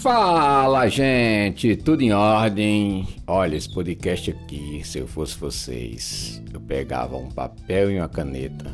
[0.00, 3.06] Fala, gente, tudo em ordem?
[3.26, 8.64] Olha, esse podcast aqui, se eu fosse vocês, eu pegava um papel e uma caneta,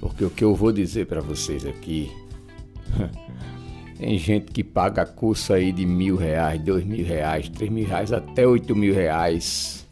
[0.00, 2.12] porque o que eu vou dizer para vocês aqui,
[3.96, 8.12] tem gente que paga curso aí de mil reais, dois mil reais, três mil reais,
[8.12, 9.88] até oito mil reais,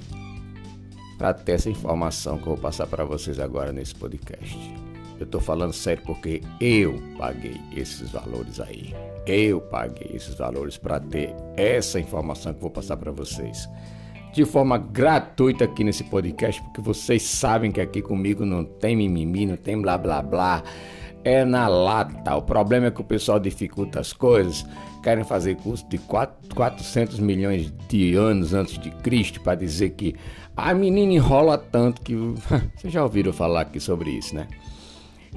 [1.16, 4.78] para ter essa informação que eu vou passar para vocês agora nesse podcast.
[5.19, 8.95] Eu tô falando sério porque eu paguei esses valores aí.
[9.27, 13.68] Eu paguei esses valores para ter essa informação que vou passar para vocês.
[14.32, 19.46] De forma gratuita aqui nesse podcast, porque vocês sabem que aqui comigo não tem mimimi,
[19.46, 20.63] não tem blá blá blá.
[21.25, 22.36] É na lata.
[22.36, 24.64] O problema é que o pessoal dificulta as coisas.
[25.03, 30.14] Querem fazer curso de 4, 400 milhões de anos antes de Cristo para dizer que
[30.57, 32.14] a menina enrola tanto que.
[32.77, 34.47] Vocês já ouviram falar aqui sobre isso, né?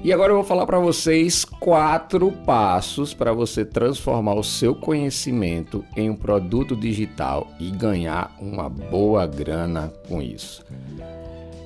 [0.00, 5.84] E agora eu vou falar para vocês quatro passos para você transformar o seu conhecimento
[5.96, 10.64] em um produto digital e ganhar uma boa grana com isso.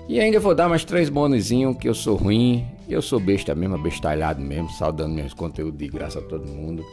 [0.09, 3.79] E ainda vou dar mais três bonuzinhos que eu sou ruim, eu sou besta mesmo,
[3.79, 6.85] bestalhado mesmo, saudando meus conteúdos de graça a todo mundo.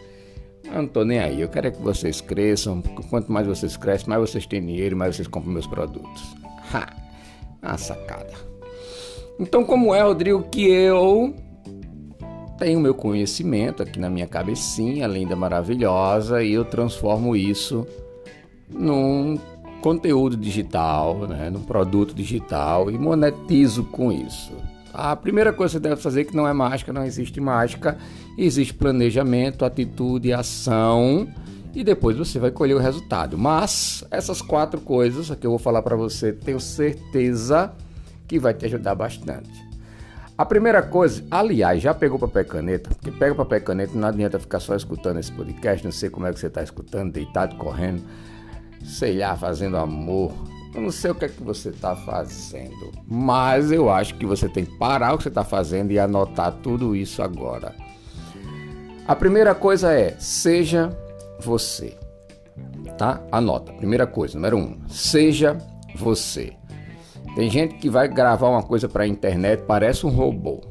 [0.66, 4.10] Mas não tô nem aí, eu quero é que vocês cresçam, quanto mais vocês crescem,
[4.10, 6.36] mais vocês têm dinheiro, mais vocês compram meus produtos.
[6.74, 6.88] Ha!
[7.62, 8.53] Uma sacada.
[9.40, 11.36] Então, como é, Rodrigo, que eu
[12.58, 17.86] tenho meu conhecimento aqui na minha cabecinha, linda, maravilhosa, e eu transformo isso
[18.70, 19.38] num
[19.82, 24.54] conteúdo digital, né, num produto digital e monetizo com isso.
[24.94, 27.98] A primeira coisa que você deve fazer é que não é mágica, não existe mágica,
[28.38, 31.28] existe planejamento, atitude, ação
[31.74, 33.38] e depois você vai colher o resultado.
[33.38, 37.74] Mas essas quatro coisas que eu vou falar para você, tenho certeza
[38.34, 39.64] que vai te ajudar bastante.
[40.36, 42.90] A primeira coisa, aliás, já pegou papel e caneta?
[42.90, 46.26] Porque pega papel e caneta, não adianta ficar só escutando esse podcast, não sei como
[46.26, 48.02] é que você está escutando, deitado, correndo,
[48.84, 50.34] sei lá, fazendo amor.
[50.74, 54.50] Eu não sei o que é que você está fazendo, mas eu acho que você
[54.50, 57.76] tem que parar o que você está fazendo e anotar tudo isso agora.
[59.08, 60.90] A primeira coisa é, seja
[61.40, 61.96] você,
[62.98, 63.22] tá?
[63.32, 63.72] Anota.
[63.74, 65.56] Primeira coisa, número um, seja
[65.96, 66.54] você.
[67.36, 70.62] Tem gente que vai gravar uma coisa para a internet, parece um robô.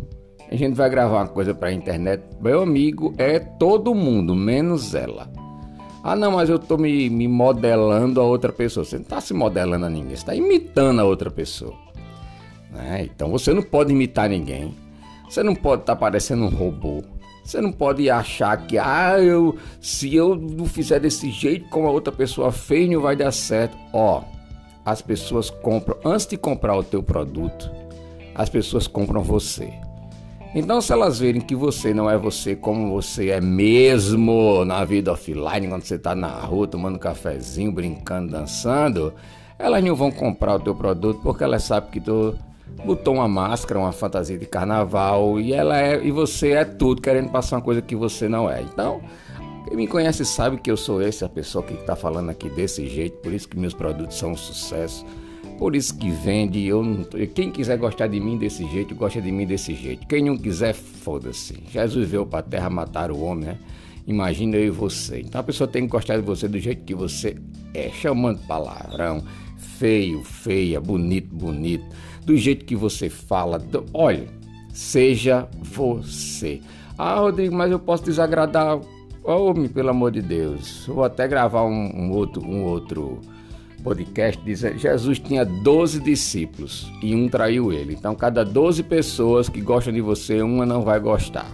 [0.49, 4.35] Tem gente que vai gravar uma coisa para a internet, meu amigo, é todo mundo,
[4.35, 5.29] menos ela.
[6.05, 8.85] Ah, não, mas eu tô me, me modelando a outra pessoa.
[8.85, 11.75] Você não está se modelando a ninguém, você está imitando a outra pessoa.
[12.73, 13.05] Né?
[13.05, 14.75] Então você não pode imitar ninguém.
[15.29, 17.03] Você não pode estar tá parecendo um robô.
[17.45, 21.91] Você não pode achar que, ah, eu, se eu não fizer desse jeito como a
[21.91, 23.77] outra pessoa fez, não vai dar certo.
[23.93, 24.23] Ó,
[24.85, 27.71] as pessoas compram, antes de comprar o teu produto,
[28.35, 29.73] as pessoas compram você.
[30.55, 35.11] Então, se elas verem que você não é você como você é mesmo na vida
[35.11, 39.15] offline, quando você está na rua tomando um cafezinho, brincando, dançando,
[39.59, 42.37] elas não vão comprar o teu produto porque elas sabem que tu
[42.85, 47.31] botou uma máscara, uma fantasia de carnaval e ela é e você é tudo querendo
[47.31, 48.61] passar uma coisa que você não é.
[48.61, 49.01] Então,
[49.67, 53.19] quem me conhece sabe que eu sou essa pessoa que está falando aqui desse jeito,
[53.19, 55.05] por isso que meus produtos são um sucesso,
[55.59, 56.65] por isso que vende.
[56.65, 60.07] Eu não, quem quiser gostar de mim desse jeito, gosta de mim desse jeito.
[60.07, 61.63] Quem não quiser, foda-se.
[61.71, 63.59] Jesus veio para a terra matar o homem, né?
[64.07, 65.21] Imagina eu e você.
[65.21, 67.37] Então a pessoa tem que gostar de você do jeito que você
[67.73, 69.23] é, chamando palavrão,
[69.57, 71.85] feio, feia, bonito, bonito,
[72.25, 73.59] do jeito que você fala.
[73.59, 73.85] Do...
[73.95, 74.27] Olha,
[74.73, 76.61] seja você.
[76.99, 78.81] Ah, Rodrigo, mas eu posso desagradar
[79.25, 80.87] Homem, pelo amor de Deus.
[80.87, 83.21] Vou até gravar um, um, outro, um outro
[83.85, 87.95] podcast dizendo Jesus tinha 12 discípulos e um traiu ele.
[87.95, 91.47] Então, cada 12 pessoas que gostam de você, uma não vai gostar.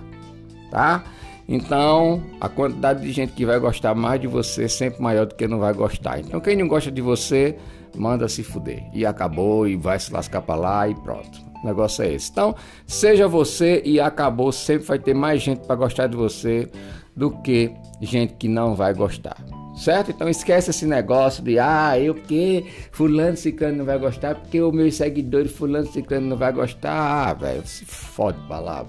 [0.71, 1.05] Tá?
[1.47, 5.35] Então, a quantidade de gente que vai gostar mais de você é sempre maior do
[5.35, 6.21] que não vai gostar.
[6.21, 7.57] Então, quem não gosta de você,
[7.95, 8.83] manda se fuder.
[8.95, 11.39] E acabou, e vai se lascar pra lá e pronto.
[11.63, 12.31] O negócio é esse.
[12.31, 12.55] Então,
[12.87, 14.53] seja você e acabou.
[14.53, 16.71] Sempre vai ter mais gente para gostar de você
[17.19, 19.37] do que gente que não vai gostar.
[19.77, 20.13] Certo?
[20.13, 24.73] Então esquece esse negócio de ah, eu que fulano ciclano não vai gostar, porque o
[24.73, 28.85] meu seguidor fulano ciclano não vai gostar, ah, velho, se fode pra lá,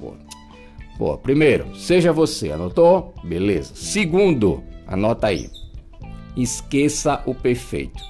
[1.24, 3.14] primeiro, seja você, anotou?
[3.24, 3.74] Beleza.
[3.76, 5.50] Segundo, anota aí.
[6.36, 8.04] Esqueça o perfeito.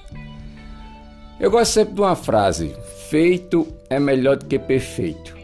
[1.40, 2.76] Eu gosto sempre de uma frase:
[3.10, 5.38] feito é melhor do que perfeito.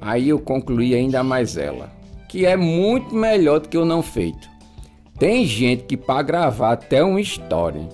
[0.00, 2.01] Aí eu concluí ainda mais ela
[2.32, 4.48] que é muito melhor do que o não feito.
[5.18, 7.86] Tem gente que para gravar até uma história,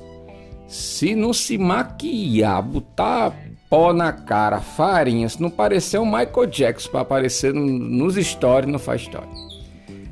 [0.68, 3.36] se não se maquiar, botar
[3.68, 8.78] pó na cara, farinha, se não parecer um Michael Jackson para aparecer nos stories, não
[8.78, 9.28] faz história.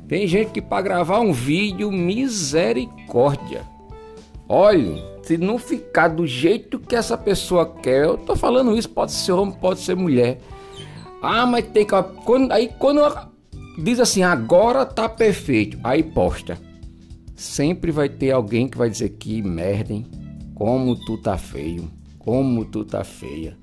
[0.09, 3.61] Tem gente que para gravar um vídeo, misericórdia.
[4.49, 9.13] Olha, se não ficar do jeito que essa pessoa quer, eu tô falando isso, pode
[9.13, 10.41] ser homem, pode ser mulher.
[11.21, 11.93] Ah, mas tem que.
[12.25, 12.99] Quando, aí quando
[13.77, 16.57] diz assim, agora tá perfeito, aí posta.
[17.35, 20.05] Sempre vai ter alguém que vai dizer que merda, hein?
[20.55, 23.55] Como tu tá feio, como tu tá feia.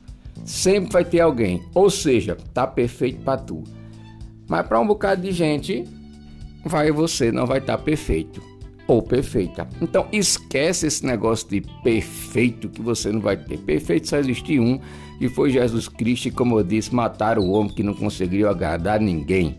[0.45, 1.63] Sempre vai ter alguém.
[1.75, 3.65] Ou seja, tá perfeito para tu.
[4.49, 5.85] Mas para um bocado de gente,
[6.65, 8.43] vai você não vai estar tá perfeito
[8.87, 9.67] ou perfeita.
[9.81, 13.59] Então esquece esse negócio de perfeito que você não vai ter.
[13.59, 14.79] Perfeito só existe um,
[15.19, 19.01] que foi Jesus Cristo, e como eu disse, mataram o homem que não conseguiu agradar
[19.01, 19.59] ninguém.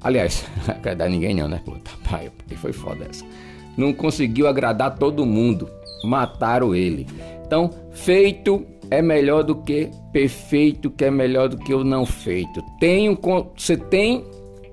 [0.00, 1.60] Aliás, agradar ninguém não, né?
[1.64, 3.24] Puta, pai, foi foda essa.
[3.76, 5.70] Não conseguiu agradar todo mundo.
[6.04, 7.06] Mataram ele.
[7.44, 12.62] Então, feito é melhor do que perfeito, que é melhor do que o não feito.
[12.80, 13.16] Tem um,
[13.56, 14.24] você tem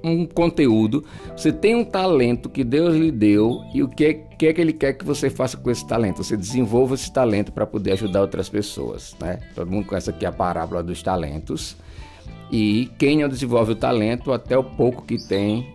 [0.03, 1.03] um conteúdo,
[1.35, 4.61] você tem um talento que Deus lhe deu e o que é, que é que
[4.61, 6.23] Ele quer que você faça com esse talento?
[6.23, 9.39] Você desenvolva esse talento para poder ajudar outras pessoas, né?
[9.55, 11.75] Todo mundo conhece aqui a parábola dos talentos
[12.51, 15.73] e quem não desenvolve o talento, até o pouco que tem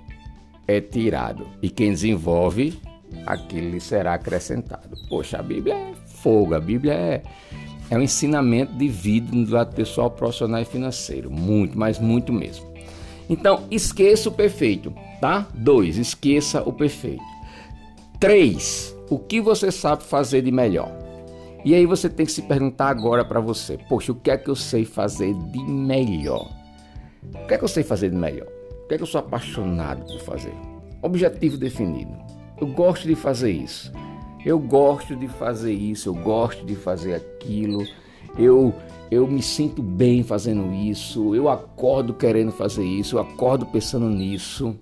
[0.67, 2.81] é tirado e quem desenvolve,
[3.27, 4.97] aquilo lhe será acrescentado.
[5.09, 7.23] Poxa, a Bíblia é fogo, a Bíblia é
[7.91, 11.29] é um ensinamento de vida no lado pessoal, profissional e financeiro.
[11.29, 12.65] Muito, mas muito mesmo.
[13.29, 15.47] Então, esqueça o perfeito, tá?
[15.53, 17.23] Dois, esqueça o perfeito.
[18.21, 21.00] Três, o que você sabe fazer de melhor?
[21.65, 24.49] E aí você tem que se perguntar agora para você: poxa, o que é que
[24.49, 26.51] eu sei fazer de melhor?
[27.35, 28.49] O que é que eu sei fazer de melhor?
[28.85, 30.55] O que é que eu sou apaixonado por fazer?
[31.03, 32.13] Objetivo definido.
[32.61, 33.93] Eu gosto de fazer isso.
[34.45, 37.87] Eu gosto de fazer isso, eu gosto de fazer aquilo.
[38.39, 38.75] Eu
[39.11, 44.77] eu me sinto bem fazendo isso, eu acordo querendo fazer isso, eu acordo pensando nisso.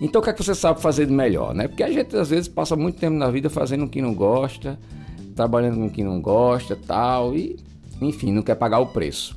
[0.00, 1.68] Então o que é que você sabe fazer de melhor, né?
[1.68, 4.78] Porque a gente às vezes passa muito tempo na vida fazendo o que não gosta,
[5.38, 7.56] trabalhando com o que não gosta, tal, e
[8.00, 9.36] enfim, não quer pagar o preço.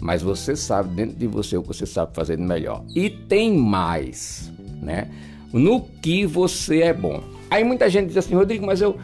[0.00, 2.84] Mas você sabe dentro de você o que você sabe fazer de melhor.
[2.94, 5.08] E tem mais, né?
[5.52, 7.22] No que você é bom.
[7.48, 8.96] Aí muita gente diz assim, Rodrigo, mas eu,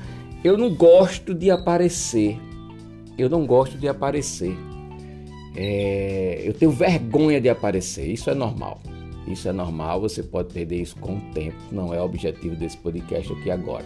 [0.42, 2.40] eu não gosto de aparecer
[3.18, 4.56] eu não gosto de aparecer.
[5.56, 8.06] É, eu tenho vergonha de aparecer.
[8.06, 8.80] Isso é normal.
[9.26, 10.00] Isso é normal.
[10.00, 11.56] Você pode perder isso com o tempo.
[11.72, 13.84] Não é o objetivo desse podcast aqui agora.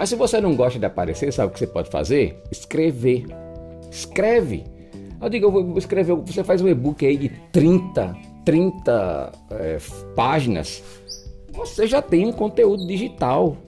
[0.00, 2.42] Mas se você não gosta de aparecer, sabe o que você pode fazer?
[2.50, 3.26] Escrever.
[3.90, 4.64] Escreve.
[5.20, 6.14] Eu digo, eu vou escrever.
[6.14, 9.76] Você faz um e-book aí de 30, 30 é,
[10.16, 10.82] páginas.
[11.52, 13.58] Você já tem um conteúdo digital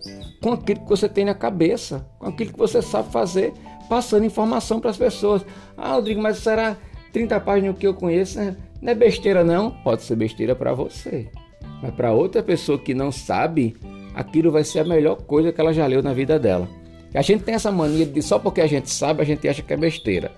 [0.42, 3.52] com aquilo que você tem na cabeça, com aquilo que você sabe fazer
[3.86, 5.44] passando informação para as pessoas.
[5.76, 6.78] Ah, Rodrigo, mas será
[7.12, 8.38] 30 páginas que eu conheço?
[8.38, 8.56] Né?
[8.80, 9.70] Não é besteira, não?
[9.70, 11.28] Pode ser besteira para você.
[11.82, 13.76] Mas para outra pessoa que não sabe,
[14.14, 16.68] aquilo vai ser a melhor coisa que ela já leu na vida dela.
[17.14, 19.62] E a gente tem essa mania de só porque a gente sabe, a gente acha
[19.62, 20.32] que é besteira.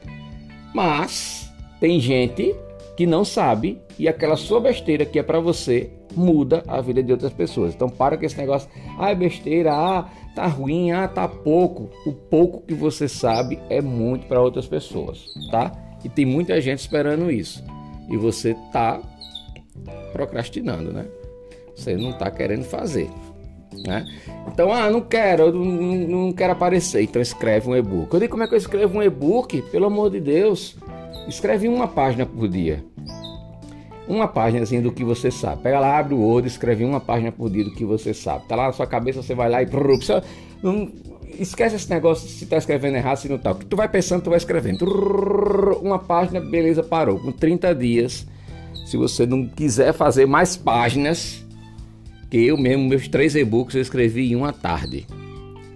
[0.75, 2.55] Mas tem gente
[2.97, 7.13] que não sabe e aquela sua besteira que é para você muda a vida de
[7.13, 7.75] outras pessoas.
[7.75, 8.69] Então para com esse negócio,
[8.99, 11.91] ah, é besteira, ah, tá ruim, ah, tá pouco.
[12.07, 15.73] O pouco que você sabe é muito para outras pessoas, tá?
[16.05, 17.65] E tem muita gente esperando isso.
[18.11, 19.01] E você tá
[20.13, 21.07] procrastinando, né?
[21.75, 23.09] Você não tá querendo fazer.
[23.87, 24.05] Né?
[24.47, 27.03] Então, ah, não quero, não, não quero aparecer.
[27.03, 28.13] Então escreve um e-book.
[28.13, 29.63] Eu digo, como é que eu escrevo um e-book?
[29.63, 30.77] Pelo amor de Deus,
[31.29, 32.85] escreve uma página por dia
[34.07, 35.63] uma página do que você sabe.
[35.63, 38.47] Pega lá, abre o Word, escreve uma página por dia do que você sabe.
[38.47, 39.69] Tá lá na sua cabeça, você vai lá e.
[41.39, 43.55] Esquece esse negócio se tá escrevendo errado, se não tá.
[43.55, 44.85] Tu vai pensando, tu vai escrevendo.
[45.83, 47.19] Uma página, beleza, parou.
[47.19, 48.27] Com 30 dias,
[48.87, 51.44] se você não quiser fazer mais páginas,
[52.35, 55.07] que eu mesmo, meus três e-books eu escrevi em uma tarde.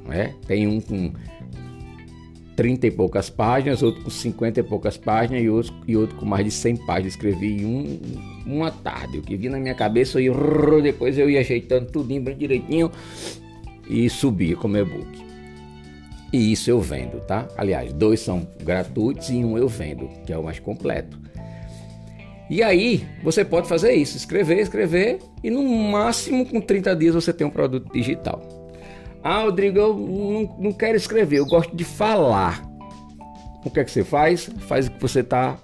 [0.04, 0.34] Né?
[0.44, 1.12] Tem um com
[2.56, 6.26] 30 e poucas páginas, outro com 50 e poucas páginas e outro, e outro com
[6.26, 7.12] mais de 100 páginas.
[7.12, 8.00] Escrevi em um,
[8.44, 9.18] uma tarde.
[9.18, 12.90] O que vinha na minha cabeça, eu ia, depois eu ia ajeitando tudinho bem direitinho
[13.88, 15.28] e subia como e-book.
[16.32, 17.46] E isso eu vendo, tá?
[17.56, 21.27] Aliás, dois são gratuitos e um eu vendo, que é o mais completo.
[22.50, 27.32] E aí, você pode fazer isso, escrever, escrever, e no máximo com 30 dias você
[27.32, 28.40] tem um produto digital.
[29.22, 32.62] Ah, Rodrigo, eu não, não quero escrever, eu gosto de falar.
[33.64, 34.48] O que é que você faz?
[34.60, 35.58] Faz o que você está.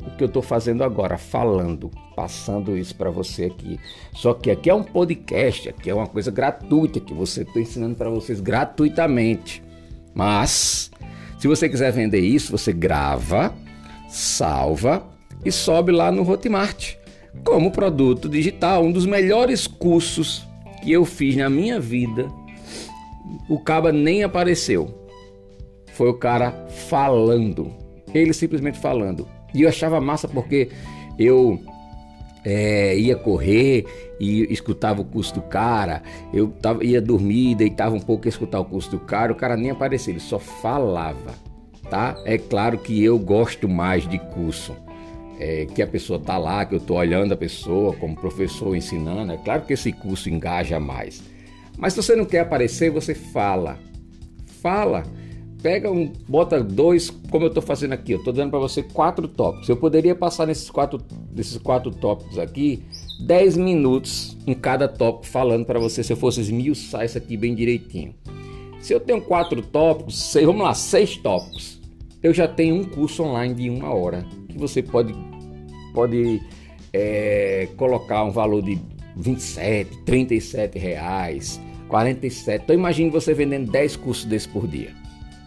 [0.00, 3.78] O que eu estou fazendo agora, falando, passando isso para você aqui.
[4.12, 7.94] Só que aqui é um podcast, aqui é uma coisa gratuita que você está ensinando
[7.94, 9.62] para vocês gratuitamente.
[10.12, 10.90] Mas,
[11.38, 13.54] se você quiser vender isso, você grava,
[14.08, 15.12] salva
[15.44, 16.96] e sobe lá no Hotmart.
[17.44, 18.84] como produto digital.
[18.84, 20.46] Um dos melhores cursos
[20.82, 22.28] que eu fiz na minha vida,
[23.48, 25.08] o caba nem apareceu.
[25.94, 27.72] Foi o cara falando.
[28.12, 29.26] Ele simplesmente falando.
[29.54, 30.70] E eu achava massa porque
[31.18, 31.58] eu
[32.44, 33.86] é, ia correr
[34.18, 38.60] e escutava o curso do cara, eu tava, ia dormir, deitava um pouco e escutar
[38.60, 41.34] o curso do cara, o cara nem aparecia, ele só falava,
[41.90, 42.16] tá?
[42.24, 44.76] É claro que eu gosto mais de curso,
[45.42, 49.32] é, que a pessoa tá lá, que eu tô olhando a pessoa como professor ensinando,
[49.32, 51.22] é claro que esse curso engaja mais.
[51.76, 53.78] Mas se você não quer aparecer, você fala.
[54.60, 55.04] Fala
[55.62, 58.12] pega um, bota dois, como eu estou fazendo aqui.
[58.12, 59.68] Eu estou dando para você quatro tópicos.
[59.68, 61.00] Eu poderia passar nesses quatro,
[61.32, 62.82] nesses quatro tópicos aqui
[63.20, 67.54] 10 minutos em cada tópico falando para você se eu fosse esmiuçar isso aqui bem
[67.54, 68.14] direitinho.
[68.80, 71.80] Se eu tenho quatro tópicos, seis, vamos lá, seis tópicos.
[72.20, 75.14] Eu já tenho um curso online de uma hora que você pode,
[75.92, 76.42] pode
[76.92, 78.78] é, colocar um valor de
[79.16, 82.64] 27, 37 reais, 47.
[82.64, 85.02] Então imagine você vendendo 10 cursos desse por dia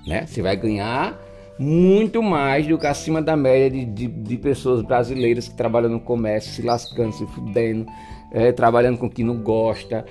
[0.06, 0.26] né?
[0.26, 1.20] Você vai ganhar
[1.58, 6.00] muito mais do que acima da média de, de, de pessoas brasileiras que trabalham no
[6.00, 7.86] comércio, se lascando, se fudendo,
[8.32, 10.06] é, trabalhando com o que não gosta,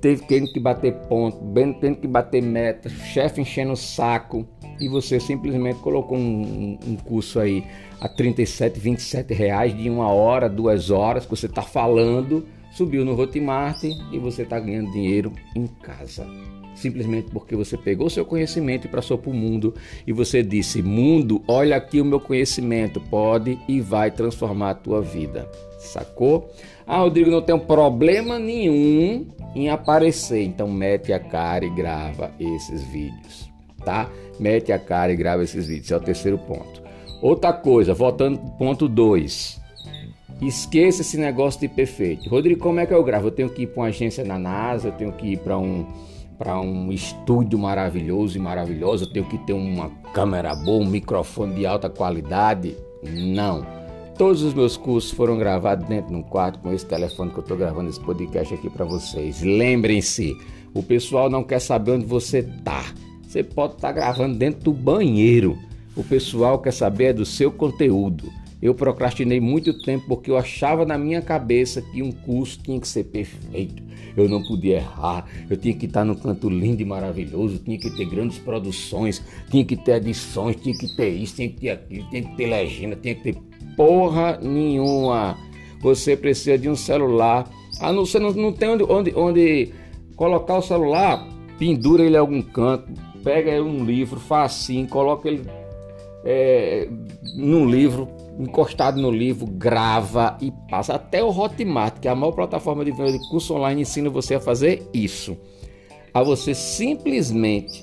[0.00, 1.38] tendo que bater ponto,
[1.80, 4.46] tendo que bater meta, chefe enchendo o saco
[4.80, 7.64] e você simplesmente colocou um, um, curso aí
[8.00, 13.18] a 37, 27 reais de uma hora, duas horas que você está falando, subiu no
[13.18, 16.26] Hotmart e você está ganhando dinheiro em casa
[16.80, 19.74] simplesmente porque você pegou seu conhecimento e passou para o mundo
[20.06, 25.02] e você disse: Mundo, olha aqui o meu conhecimento, pode e vai transformar a tua
[25.02, 25.48] vida.
[25.78, 26.50] Sacou?
[26.86, 32.82] Ah, Rodrigo, não tem problema nenhum em aparecer, então mete a cara e grava esses
[32.84, 33.49] vídeos,
[33.84, 34.08] tá?
[34.38, 36.82] Mete a cara e grava esses vídeos, é o terceiro ponto.
[37.20, 39.60] Outra coisa, voltando para ponto 2.
[40.40, 42.30] Esqueça esse negócio de perfeito.
[42.30, 43.26] Rodrigo, como é que eu gravo?
[43.26, 45.86] Eu tenho que ir para uma agência na NASA, eu tenho que ir para um
[46.38, 51.54] para um estúdio maravilhoso e maravilhoso, eu tenho que ter uma câmera boa, um microfone
[51.54, 52.74] de alta qualidade.
[53.02, 53.66] Não.
[54.16, 57.42] Todos os meus cursos foram gravados dentro de um quarto com esse telefone que eu
[57.42, 59.42] estou gravando esse podcast aqui para vocês.
[59.42, 60.34] Lembrem-se,
[60.72, 62.84] o pessoal não quer saber onde você está.
[63.30, 65.56] Você pode estar tá gravando dentro do banheiro.
[65.94, 68.28] O pessoal quer saber é do seu conteúdo.
[68.60, 72.88] Eu procrastinei muito tempo porque eu achava na minha cabeça que um curso tinha que
[72.88, 73.84] ser perfeito.
[74.16, 77.88] Eu não podia errar, eu tinha que estar no canto lindo e maravilhoso, tinha que
[77.96, 82.10] ter grandes produções, tinha que ter edições, tinha que ter isso, tinha que ter aquilo,
[82.10, 83.38] tinha que ter legenda, tinha que ter
[83.76, 85.38] porra nenhuma.
[85.80, 87.48] Você precisa de um celular.
[87.80, 89.72] Ah, não, você não, não tem onde, onde, onde
[90.16, 92.90] colocar o celular, pendura ele em algum canto,
[93.22, 95.48] pega um livro, faz assim, coloca ele
[96.24, 96.88] é,
[97.34, 98.08] num livro,
[98.38, 100.94] encostado no livro, grava e passa.
[100.94, 102.92] Até o Hotmart, que é a maior plataforma de
[103.30, 105.36] curso online, ensina você a fazer isso.
[106.12, 107.82] A você simplesmente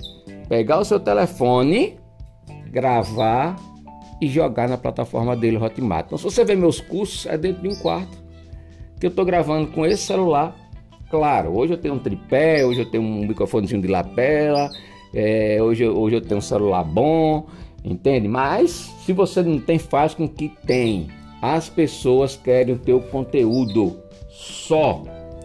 [0.49, 1.97] pegar o seu telefone,
[2.69, 3.55] gravar
[4.21, 6.07] e jogar na plataforma dele, Hotmart.
[6.07, 8.17] Então, se você ver meus cursos, é dentro de um quarto
[8.99, 10.55] que eu estou gravando com esse celular.
[11.09, 14.69] Claro, hoje eu tenho um tripé, hoje eu tenho um microfonezinho de lapela,
[15.13, 17.45] é, hoje, hoje eu tenho um celular bom,
[17.87, 18.27] Entende?
[18.27, 21.07] Mas se você não tem, faz com que tem.
[21.41, 23.97] As pessoas querem o teu conteúdo
[24.29, 25.03] só.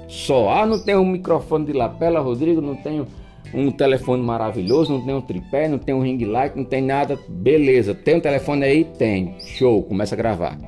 [0.08, 0.50] Só.
[0.50, 3.06] Ah, não tenho um microfone de lapela, Rodrigo, não tenho
[3.54, 7.16] um telefone maravilhoso, não tenho um tripé, não tenho um ring light, não tem nada.
[7.28, 7.94] Beleza.
[7.94, 8.84] Tem um telefone aí?
[8.84, 9.36] Tem.
[9.38, 9.82] Show.
[9.84, 10.58] Começa a gravar.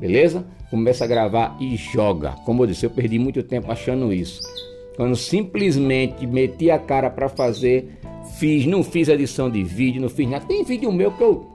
[0.00, 0.46] Beleza?
[0.70, 2.30] Começa a gravar e joga.
[2.46, 4.40] Como eu disse, eu perdi muito tempo achando isso.
[4.96, 7.98] Quando simplesmente meti a cara para fazer,
[8.38, 10.44] fiz, não fiz edição de vídeo, não fiz nada.
[10.46, 11.54] Tem vídeo meu que eu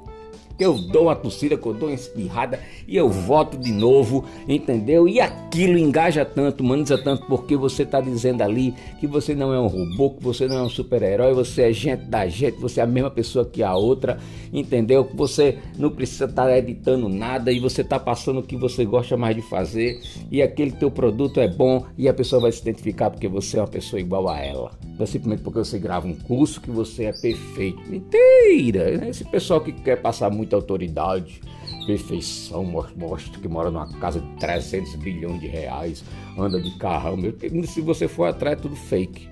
[0.60, 4.26] que eu dou uma tossida, que eu dou uma espirrada e eu volto de novo,
[4.46, 5.08] entendeu?
[5.08, 9.60] E aquilo engaja tanto, humaniza tanto, porque você está dizendo ali que você não é
[9.60, 12.84] um robô, que você não é um super-herói, você é gente da gente, você é
[12.84, 14.20] a mesma pessoa que a outra,
[14.52, 15.06] entendeu?
[15.06, 18.84] Que você não precisa estar tá editando nada e você está passando o que você
[18.84, 22.62] gosta mais de fazer e aquele teu produto é bom e a pessoa vai se
[22.62, 24.79] identificar porque você é uma pessoa igual a ela.
[25.00, 27.82] Não é simplesmente porque você grava um curso que você é perfeito.
[27.90, 29.08] Mentira!
[29.08, 31.40] Esse pessoal que quer passar muita autoridade,
[31.86, 36.04] perfeição, mostra que mora numa casa de 300 bilhões de reais,
[36.38, 37.18] anda de carrão,
[37.66, 39.30] se você for atrás é tudo fake.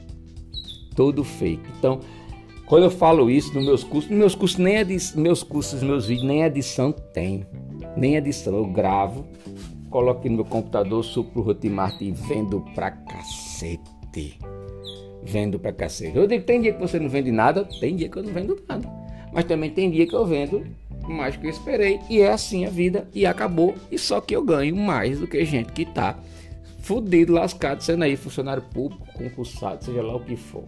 [0.96, 1.70] Tudo fake.
[1.78, 2.00] Então,
[2.66, 6.06] quando eu falo isso nos meus cursos, nos meus cursos nem edição, meus cursos, meus
[6.06, 7.46] vídeos nem edição tem.
[7.98, 9.28] Nem edição, eu gravo,
[9.90, 14.40] coloco no meu computador, subo pro Hotmart e vendo pra cacete.
[15.24, 16.16] Vendo pra cacete.
[16.16, 18.58] Eu digo, tem dia que você não vende nada, tem dia que eu não vendo
[18.68, 18.88] nada.
[19.34, 20.66] Mas também tem dia que eu vendo
[21.08, 22.00] mais que eu esperei.
[22.10, 23.76] E é assim a vida e acabou.
[23.92, 26.18] E só que eu ganho mais do que gente que tá
[26.80, 30.64] fudido, lascado, sendo aí funcionário público, concursado, seja lá o que for.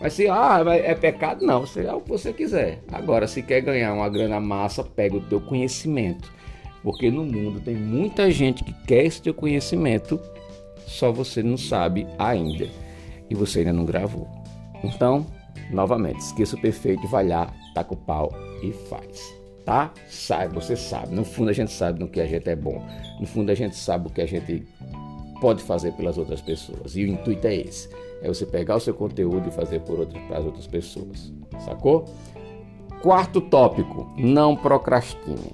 [0.00, 2.80] Mas se ah, é pecado, não, seja o que você quiser.
[2.90, 6.32] Agora, se quer ganhar uma grana massa, pega o teu conhecimento.
[6.82, 10.20] Porque no mundo tem muita gente que quer esse teu conhecimento,
[10.86, 12.68] só você não sabe ainda.
[13.30, 14.28] E você ainda não gravou.
[14.82, 15.26] Então,
[15.70, 19.34] novamente, esqueça o perfeito, vai lá, taca o pau e faz.
[19.64, 19.92] Tá?
[20.08, 21.14] Sabe, você sabe.
[21.14, 22.84] No fundo a gente sabe no que a gente é bom.
[23.18, 24.66] No fundo a gente sabe o que a gente
[25.40, 26.96] pode fazer pelas outras pessoas.
[26.96, 27.88] E o intuito é esse:
[28.22, 31.32] é você pegar o seu conteúdo e fazer por outras, para as outras pessoas.
[31.64, 32.04] Sacou?
[33.02, 35.52] Quarto tópico: não procrastine.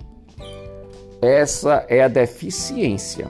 [1.22, 3.28] Essa é a deficiência.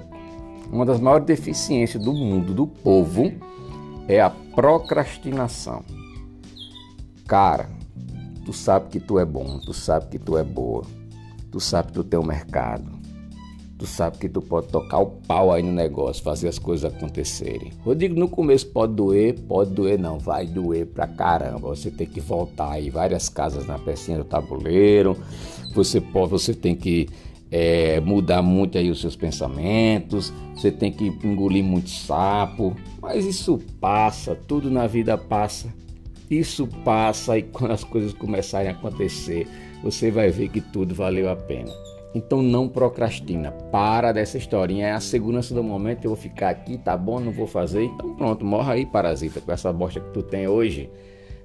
[0.71, 3.33] Uma das maiores deficiências do mundo, do povo,
[4.11, 5.85] é a procrastinação.
[7.29, 7.71] Cara,
[8.45, 10.83] tu sabe que tu é bom, tu sabe que tu é boa,
[11.53, 12.91] tu sabe que tu tem um mercado,
[13.79, 17.73] tu sabe que tu pode tocar o pau aí no negócio, fazer as coisas acontecerem.
[17.85, 21.69] Rodrigo, no começo pode doer, pode doer não, vai doer pra caramba.
[21.69, 25.17] Você tem que voltar aí várias casas na pecinha do tabuleiro.
[25.73, 27.09] Você pode, você tem que
[27.51, 30.33] é, mudar muito aí os seus pensamentos.
[30.55, 35.73] Você tem que engolir muito sapo, mas isso passa, tudo na vida passa.
[36.31, 39.49] Isso passa e quando as coisas começarem a acontecer,
[39.83, 41.73] você vai ver que tudo valeu a pena.
[42.15, 46.77] Então não procrastina, para dessa historinha, é a segurança do momento, eu vou ficar aqui,
[46.77, 50.23] tá bom, não vou fazer, então pronto, morra aí parasita com essa bosta que tu
[50.23, 50.91] tem hoje,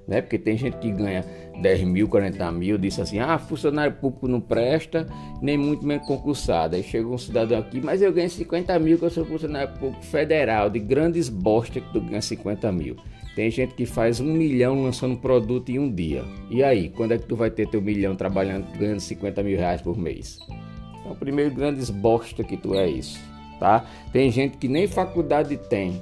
[0.08, 0.22] né?
[0.22, 1.24] Porque tem gente que ganha
[1.62, 5.08] 10 mil, 40 mil, disse assim, ah, funcionário público não presta,
[5.42, 6.76] nem muito menos concursado.
[6.76, 10.04] Aí chega um cidadão aqui, mas eu ganho 50 mil que eu sou funcionário público
[10.04, 12.96] federal, de grandes bosta que tu ganha 50 mil.
[13.36, 16.24] Tem gente que faz um milhão lançando produto em um dia.
[16.50, 19.82] E aí, quando é que tu vai ter teu milhão trabalhando, ganhando 50 mil reais
[19.82, 20.40] por mês?
[21.02, 23.20] Então, primeiro grande bosta que tu é isso,
[23.60, 23.86] tá?
[24.14, 26.02] Tem gente que nem faculdade tem,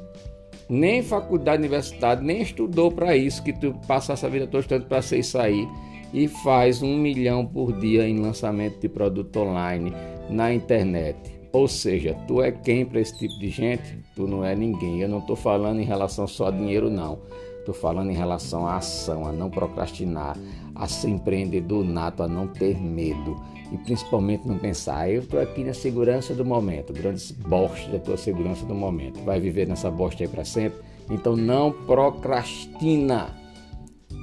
[0.74, 5.04] nem faculdade, universidade, nem estudou para isso, que tu passa essa vida toda estudando para
[5.04, 5.68] ser sair
[6.12, 9.94] e faz um milhão por dia em lançamento de produto online
[10.30, 11.40] na internet.
[11.52, 14.00] Ou seja, tu é quem para esse tipo de gente?
[14.16, 15.00] Tu não é ninguém.
[15.00, 17.20] Eu não estou falando em relação só a dinheiro, não.
[17.60, 20.36] Estou falando em relação à ação, a não procrastinar,
[20.74, 23.40] a ser empreendedor nato, a não ter medo
[23.74, 28.16] e principalmente não pensar, eu estou aqui na segurança do momento, grandes bosta da tua
[28.16, 29.20] segurança do momento.
[29.24, 30.80] Vai viver nessa bosta aí para sempre?
[31.10, 33.36] Então não procrastina.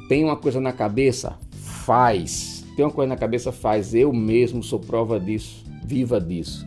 [0.08, 1.36] Tem uma coisa na cabeça?
[1.50, 2.64] Faz.
[2.76, 3.50] Tem uma coisa na cabeça?
[3.50, 3.92] Faz.
[3.92, 6.64] Eu mesmo sou prova disso, viva disso.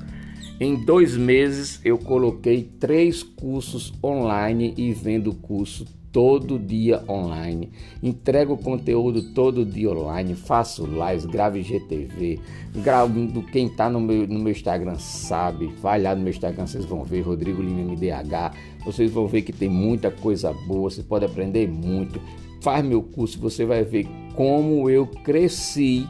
[0.60, 7.72] Em dois meses eu coloquei três cursos online e vendo curso todo dia online.
[8.02, 12.40] Entrego conteúdo todo dia online, faço lives, gravo GTV,
[12.76, 15.74] gravo quem está no meu, no meu Instagram sabe.
[15.82, 18.56] Vai lá no meu Instagram, vocês vão ver Rodrigo Lima MDH.
[18.86, 22.22] Vocês vão ver que tem muita coisa boa, você pode aprender muito.
[22.62, 26.08] Faz meu curso, você vai ver como eu cresci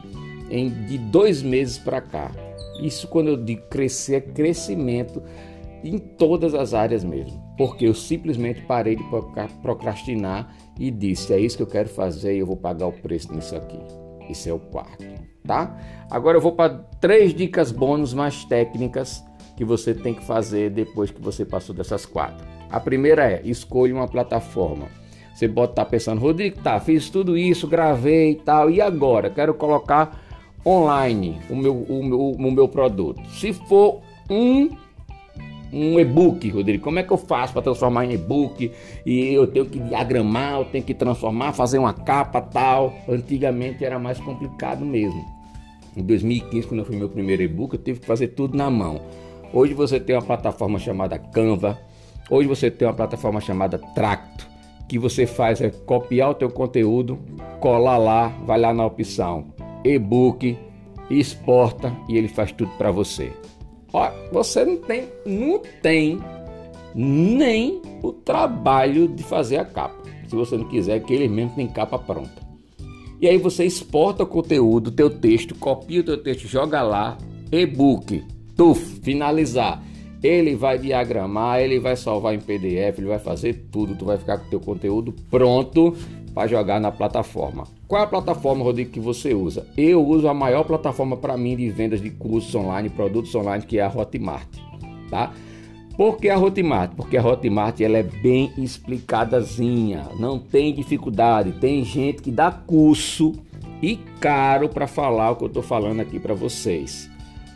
[0.52, 2.30] em de dois meses para cá.
[2.82, 5.24] Isso quando eu digo crescer, é crescimento
[5.84, 7.43] em todas as áreas mesmo.
[7.58, 9.04] Porque eu simplesmente parei de
[9.62, 13.34] procrastinar e disse: é isso que eu quero fazer e eu vou pagar o preço
[13.34, 13.80] nisso aqui.
[14.30, 15.06] Esse é o quarto,
[15.46, 15.78] tá?
[16.10, 19.24] Agora eu vou para três dicas bônus mais técnicas
[19.56, 22.46] que você tem que fazer depois que você passou dessas quatro.
[22.72, 24.88] A primeira é: escolha uma plataforma.
[25.34, 29.32] Você pode estar pensando, Rodrigo, tá, fiz tudo isso, gravei e tal, e agora?
[29.32, 30.22] Quero colocar
[30.66, 33.22] online o meu, o meu, o meu produto.
[33.30, 34.70] Se for um
[35.74, 38.72] um e-book, Rodrigo, como é que eu faço para transformar em e-book?
[39.06, 42.94] E eu tenho que diagramar, eu tenho que transformar, fazer uma capa tal.
[43.10, 45.24] Antigamente era mais complicado mesmo.
[45.98, 49.02] Em 2015, quando eu fui meu primeiro e-book, eu tive que fazer tudo na mão.
[49.52, 51.80] Hoje você tem uma plataforma chamada Canva.
[52.30, 54.48] Hoje você tem uma plataforma chamada Tracto,
[54.88, 57.20] que você faz é copiar o teu conteúdo,
[57.60, 60.58] colar lá, vai lá na opção e-book,
[61.10, 63.32] exporta e ele faz tudo para você.
[63.94, 66.20] Ó, você não tem, não tem
[66.96, 70.04] nem o trabalho de fazer a capa.
[70.28, 72.42] Se você não quiser, que ele mesmo tem capa pronta.
[73.22, 77.18] E aí você exporta o conteúdo, teu texto, copia o teu texto, joga lá,
[77.52, 78.24] e-book,
[78.58, 79.82] tuf, finalizar.
[80.22, 83.96] Ele vai diagramar, ele vai salvar em PDF, ele vai fazer tudo.
[83.96, 85.96] Tu vai ficar com o teu conteúdo pronto
[86.34, 87.66] para jogar na plataforma.
[87.94, 89.68] Qual é a plataforma, Rodrigo, que você usa?
[89.78, 93.78] Eu uso a maior plataforma para mim de vendas de cursos online, produtos online, que
[93.78, 94.48] é a Hotmart,
[95.12, 95.32] tá?
[95.96, 96.96] Por que a Hotmart?
[96.96, 101.52] Porque a Hotmart ela é bem explicadazinha, não tem dificuldade.
[101.60, 103.34] Tem gente que dá curso
[103.80, 107.08] e caro para falar o que eu estou falando aqui para vocês.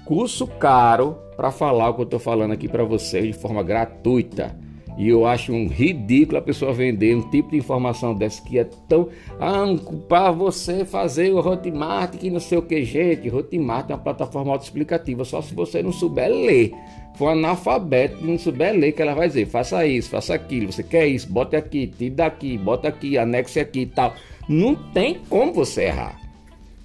[0.06, 4.56] Curso caro para falar o que eu estou falando aqui para vocês de forma gratuita.
[4.98, 8.68] E eu acho um ridículo a pessoa vender um tipo de informação dessa que é
[8.90, 9.10] tão.
[9.40, 9.66] Ah,
[10.08, 13.30] para você fazer o Hotmart, que não sei o que, gente.
[13.30, 16.74] Hotmart é uma plataforma autoexplicativa, só se você não souber ler.
[17.16, 20.82] For analfabeto e não souber ler, que ela vai dizer: faça isso, faça aquilo, você
[20.82, 24.16] quer isso, bote aqui, tire daqui, bota aqui, anexe aqui e tal.
[24.50, 26.20] Não tem como você errar.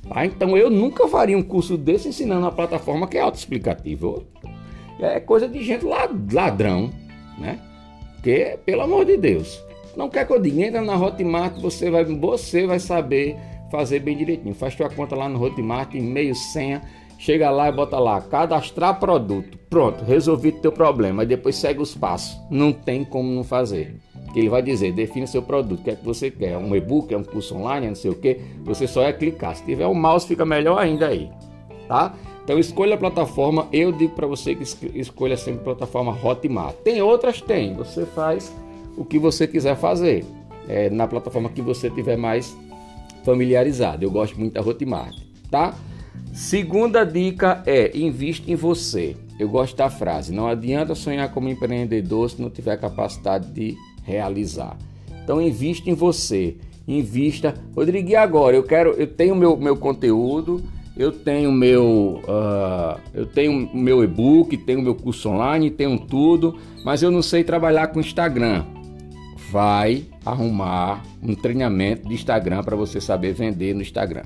[0.07, 0.27] Tá?
[0.27, 4.22] Então eu nunca faria um curso desse ensinando uma plataforma que é autoexplicativa.
[5.01, 6.90] É coisa de gente ladrão,
[7.38, 7.59] né?
[8.23, 9.61] Porque, pelo amor de Deus,
[9.97, 13.37] não quer que eu diga, entra na Hotmart, você vai, você vai saber
[13.69, 14.55] fazer bem direitinho.
[14.55, 16.83] Faz sua conta lá no Hotmart, e-mail, senha,
[17.19, 19.59] chega lá e bota lá, cadastrar produto.
[19.69, 21.25] Pronto, resolvi teu problema.
[21.25, 22.41] E depois segue os passos.
[22.49, 23.97] Não tem como não fazer.
[24.33, 27.13] Que ele vai dizer, defina seu produto, o que é que você quer, um e-book,
[27.13, 28.39] é um curso online, não sei o que.
[28.63, 29.57] Você só é clicar.
[29.57, 31.29] Se tiver um mouse, fica melhor ainda aí,
[31.89, 32.15] tá?
[32.44, 34.64] Então escolha a plataforma, eu digo para você que
[34.98, 36.74] escolha sempre a plataforma Hotmart.
[36.78, 37.40] Tem outras?
[37.40, 37.74] Tem.
[37.74, 38.52] Você faz
[38.96, 40.24] o que você quiser fazer.
[40.68, 42.57] É, na plataforma que você tiver mais
[43.24, 44.05] familiarizado.
[44.05, 45.16] Eu gosto muito da Hotmart,
[45.50, 45.74] tá?
[46.33, 49.16] Segunda dica é invista em você.
[49.38, 54.76] Eu gosto da frase: não adianta sonhar como empreendedor se não tiver capacidade de realizar.
[55.22, 56.57] Então invista em você.
[56.87, 57.55] Invista.
[57.74, 58.57] Rodrigo, e agora?
[58.57, 60.62] Eu quero, eu tenho meu, meu conteúdo
[60.96, 67.02] eu tenho meu uh, eu tenho meu e-book, tenho meu curso online, tenho tudo, mas
[67.02, 68.64] eu não sei trabalhar com Instagram.
[69.50, 74.22] Vai arrumar um treinamento de Instagram para você saber vender no Instagram.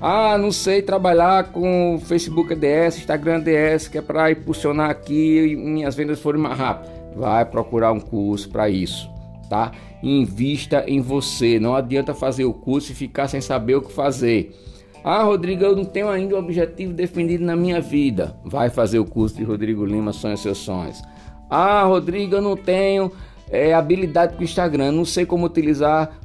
[0.00, 5.56] Ah, não sei trabalhar com Facebook ADS, Instagram ADS, que é para impulsionar aqui e
[5.56, 6.90] minhas vendas forem mais rápidas.
[7.14, 9.10] Vai procurar um curso para isso,
[9.50, 9.72] tá?
[10.02, 11.60] Invista em você.
[11.60, 14.56] Não adianta fazer o curso e ficar sem saber o que fazer.
[15.02, 18.36] Ah, Rodrigo, eu não tenho ainda um objetivo definido na minha vida.
[18.44, 21.02] Vai fazer o curso de Rodrigo Lima Sonha Seus Sonhos.
[21.48, 23.10] Ah, Rodrigo, eu não tenho
[23.50, 26.20] é, habilidade com o Instagram, não sei como utilizar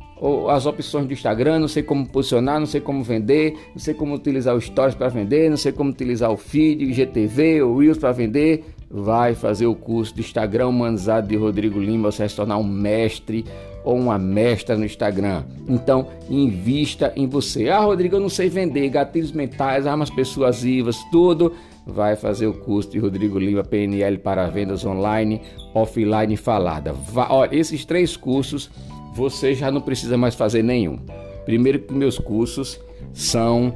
[0.49, 4.13] as opções do Instagram, não sei como posicionar, não sei como vender, não sei como
[4.13, 7.97] utilizar o Stories para vender, não sei como utilizar o feed, o GTV, o Reels
[7.97, 8.63] para vender.
[8.89, 12.63] Vai fazer o curso de Instagram humanizado de Rodrigo Lima, você vai se tornar um
[12.63, 13.43] mestre
[13.85, 15.43] ou uma mestra no Instagram.
[15.69, 17.69] Então, invista em você.
[17.69, 21.53] Ah, Rodrigo, eu não sei vender gatilhos mentais, armas persuasivas, tudo.
[21.85, 25.39] Vai fazer o curso de Rodrigo Lima PNL para vendas online,
[25.73, 26.91] offline falada.
[26.91, 28.71] Vai, olha, esses três cursos
[29.13, 30.97] você já não precisa mais fazer nenhum.
[31.45, 32.79] Primeiro que meus cursos
[33.13, 33.75] são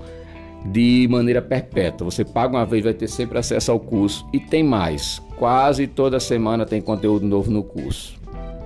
[0.65, 2.09] de maneira perpétua.
[2.09, 5.21] Você paga uma vez, vai ter sempre acesso ao curso e tem mais.
[5.37, 8.18] Quase toda semana tem conteúdo novo no curso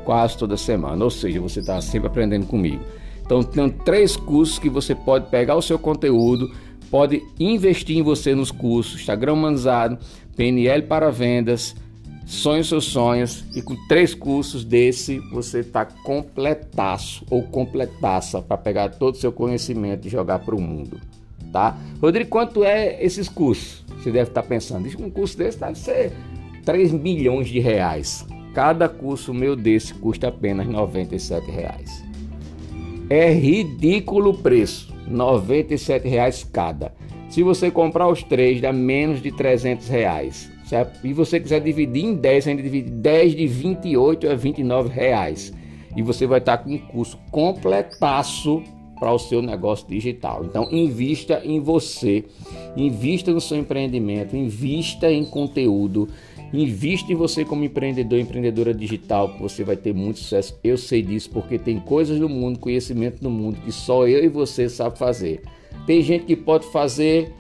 [0.04, 2.84] quase toda semana, ou seja, você está sempre aprendendo comigo.
[3.26, 6.52] Então, tem três cursos que você pode pegar o seu conteúdo,
[6.92, 9.98] pode investir em você nos cursos Instagram Manzado,
[10.36, 11.76] PNL para vendas,
[12.26, 18.90] Sonhe seus sonhos e com três cursos desse você está completaço ou completaça para pegar
[18.90, 21.00] todo o seu conhecimento e jogar para o mundo,
[21.52, 21.78] tá?
[22.02, 23.84] Rodrigo, quanto é esses cursos?
[23.98, 26.14] Você deve estar tá pensando, um curso desse deve ser
[26.64, 28.26] 3 milhões de reais.
[28.54, 32.04] Cada curso meu desse custa apenas 97 reais.
[33.10, 36.94] É ridículo o preço, 97 reais cada.
[37.30, 40.52] Se você comprar os três, dá menos de 300 reais.
[41.04, 45.54] E você quiser dividir em 10, ainda divide 10 de 28 a 29 reais.
[45.96, 48.64] E você vai estar com um curso completaço
[49.00, 50.46] para o seu negócio digital.
[50.46, 52.24] Então, invista em você,
[52.78, 56.08] invista no seu empreendimento, invista em conteúdo,
[56.54, 60.58] Invista em você como empreendedor, empreendedora digital, que você vai ter muito sucesso.
[60.64, 64.30] Eu sei disso porque tem coisas no mundo, conhecimento no mundo que só eu e
[64.30, 65.42] você sabe fazer.
[65.88, 67.34] Tem gente que pode fazer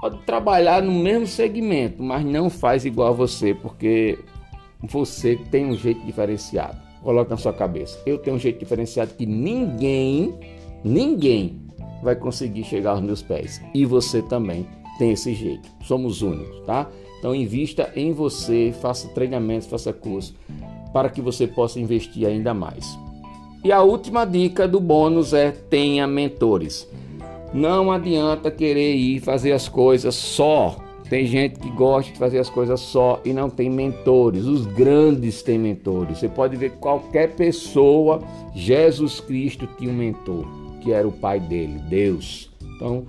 [0.00, 4.16] pode trabalhar no mesmo segmento, mas não faz igual a você, porque
[4.80, 6.78] você tem um jeito diferenciado.
[7.02, 8.00] Coloque na sua cabeça.
[8.06, 10.34] Eu tenho um jeito diferenciado que ninguém,
[10.84, 11.60] ninguém
[12.02, 13.60] vai conseguir chegar aos meus pés.
[13.74, 14.66] E você também
[14.98, 15.68] tem esse jeito.
[15.82, 16.88] Somos únicos, tá?
[17.18, 20.34] Então invista em você, faça treinamentos, faça curso
[20.92, 22.98] para que você possa investir ainda mais.
[23.64, 26.88] E a última dica do bônus é tenha mentores.
[27.52, 30.76] Não adianta querer ir fazer as coisas só.
[31.08, 34.44] Tem gente que gosta de fazer as coisas só e não tem mentores.
[34.44, 36.18] Os grandes têm mentores.
[36.18, 38.20] Você pode ver qualquer pessoa,
[38.54, 40.46] Jesus Cristo tinha um mentor,
[40.82, 42.50] que era o pai dele, Deus.
[42.76, 43.04] Então,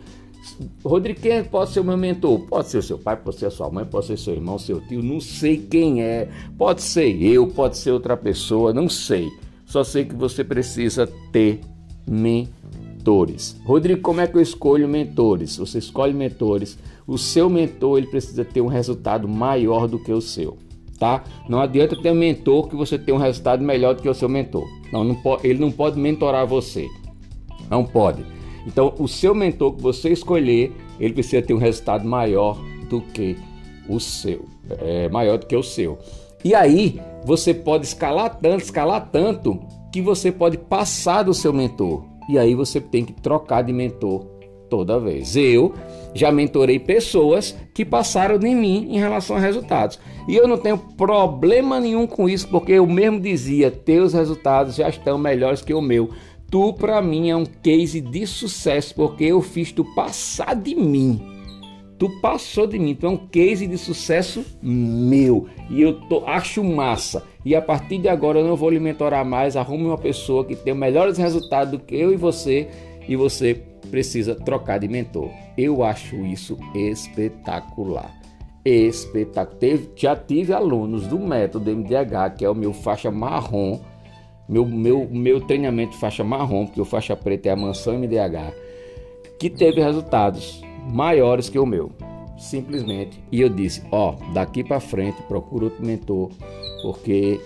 [0.84, 2.39] Rodrigo, quem pode ser o meu mentor?
[2.41, 4.82] Pode ser o seu pai, pode ser a sua mãe, pode ser seu irmão, seu
[4.88, 6.30] tio, não sei quem é.
[6.58, 9.30] Pode ser eu, pode ser outra pessoa, não sei.
[9.65, 11.62] Só sei que você precisa ter
[12.08, 12.60] mentor.
[12.99, 13.56] mentores.
[13.65, 15.58] Rodrigo, como é que eu escolho mentores?
[15.58, 16.78] Você escolhe mentores.
[17.08, 20.58] O seu mentor ele precisa ter um resultado maior do que o seu,
[20.99, 21.23] tá?
[21.47, 24.30] Não adianta ter um mentor que você tenha um resultado melhor do que o seu
[24.30, 24.67] mentor.
[24.91, 26.88] Não, não ele não pode mentorar você.
[27.69, 28.23] Não pode.
[28.65, 32.58] Então, o seu mentor que você escolher, ele precisa ter um resultado maior
[32.89, 33.38] do que
[33.88, 35.98] o seu, é, maior do que o seu.
[36.43, 39.60] E aí, você pode escalar tanto, escalar tanto
[39.91, 42.06] que você pode passar do seu mentor.
[42.30, 44.26] E aí você tem que trocar de mentor
[44.69, 45.36] toda vez.
[45.36, 45.74] Eu
[46.13, 50.00] já mentorei pessoas que passaram de mim em relação a resultados.
[50.28, 54.88] E eu não tenho problema nenhum com isso, porque eu mesmo dizia: teus resultados já
[54.88, 56.10] estão melhores que o meu.
[56.49, 61.21] Tu, para mim, é um case de sucesso, porque eu fiz tu passar de mim.
[61.99, 65.47] Tu passou de mim, tu é um case de sucesso meu.
[65.69, 67.23] E eu tô, acho massa.
[67.45, 69.57] E a partir de agora eu não vou lhe mentorar mais.
[69.57, 72.69] Arrume uma pessoa que tenha melhores resultados do que eu e você.
[73.05, 73.53] E você
[73.91, 75.29] precisa trocar de mentor.
[75.57, 78.17] Eu acho isso espetacular.
[78.63, 79.79] Espetacular.
[79.95, 83.81] já tive alunos do método MDH, que é o meu faixa marrom.
[84.49, 88.51] Meu, meu, meu treinamento faixa marrom, porque o faixa preta é a mansão MDH,
[89.38, 91.91] que teve resultados maiores que o meu,
[92.35, 93.21] simplesmente.
[93.31, 96.31] E eu disse: Ó, oh, daqui para frente procura outro mentor,
[96.81, 97.39] porque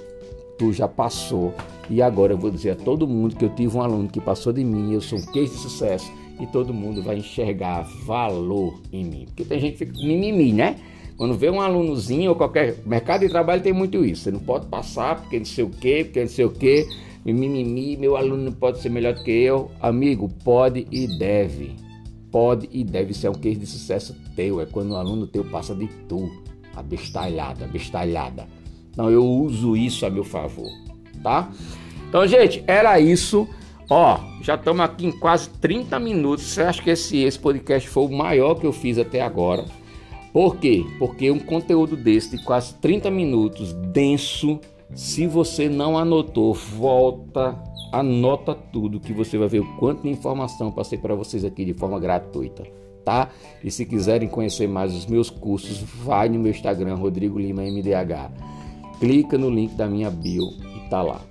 [0.58, 1.54] tu já passou.
[1.90, 4.54] E agora eu vou dizer a todo mundo que eu tive um aluno que passou
[4.54, 9.04] de mim, eu sou um case de sucesso e todo mundo vai enxergar valor em
[9.04, 9.26] mim.
[9.26, 10.78] Porque tem gente que fica mimimi, né?
[11.18, 14.24] Quando vê um alunozinho ou qualquer mercado de trabalho tem muito isso.
[14.24, 16.88] Você não pode passar porque não sei o quê, porque não sei o quê.
[17.26, 19.72] Mimimi, meu aluno não pode ser melhor do que eu.
[19.80, 21.84] Amigo, pode e deve
[22.34, 24.60] pode e deve ser um case de sucesso teu.
[24.60, 26.32] É quando o aluno teu passa de tu,
[26.76, 28.48] abestalhada, abestalhada.
[28.92, 30.68] Então eu uso isso a meu favor,
[31.22, 31.52] tá?
[32.10, 33.48] Então, gente, era isso.
[33.88, 36.46] Ó, já estamos aqui em quase 30 minutos.
[36.46, 39.66] Você acha que esse, esse podcast foi o maior que eu fiz até agora?
[40.34, 40.84] Por quê?
[40.98, 44.60] Porque um conteúdo desse de quase 30 minutos, denso,
[44.94, 47.62] se você não anotou, volta
[47.94, 51.76] anota tudo que você vai ver o quanto de informação passei para vocês aqui de
[51.76, 52.64] forma gratuita,
[53.06, 53.30] tá?
[53.64, 58.32] E se quiserem conhecer mais os meus cursos, vai no meu Instagram Rodrigo Lima MDH.
[59.00, 61.22] Clica no link da minha bio e tá lá,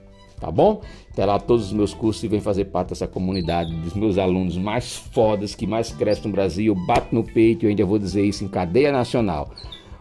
[0.43, 0.83] tá bom?
[1.15, 4.59] Tá lá todos os meus cursos e vem fazer parte dessa comunidade dos meus alunos
[4.59, 6.75] mais fodas que mais crescem no Brasil.
[6.87, 9.51] Bato no peito e ainda vou dizer isso em cadeia nacional.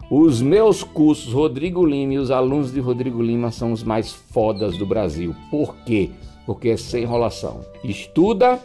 [0.10, 4.77] Os meus cursos Rodrigo Lima e os alunos de Rodrigo Lima são os mais fodas
[4.77, 5.34] do Brasil.
[5.49, 6.10] Por quê?
[6.45, 7.62] porque é sem enrolação.
[7.84, 8.60] Estuda,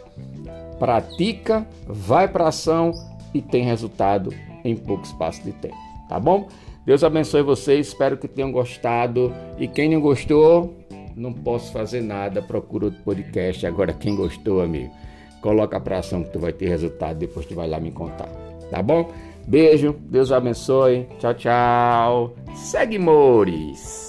[0.79, 2.91] pratica, vai para ação
[3.33, 5.77] e tem resultado em pouco espaço de tempo,
[6.09, 6.47] tá bom?
[6.85, 9.33] Deus abençoe vocês, espero que tenham gostado.
[9.59, 10.73] E quem não gostou,
[11.17, 13.65] não posso fazer nada, procura outro podcast.
[13.65, 14.93] Agora, quem gostou, amigo,
[15.41, 18.29] coloca para ação que tu vai ter resultado, depois tu vai lá me contar,
[18.69, 19.11] tá bom?
[19.47, 22.35] Beijo, Deus abençoe, tchau, tchau.
[22.55, 24.07] Segue, Mores!